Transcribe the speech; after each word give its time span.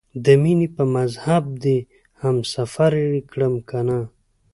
د 0.25 0.25
مینې 0.41 0.67
په 0.75 0.83
مذهب 0.95 1.43
دې 1.63 1.77
هم 2.21 2.35
سفر 2.53 2.91
یې 3.11 3.21
کړم 3.31 3.53
کنه؟ 3.69 3.99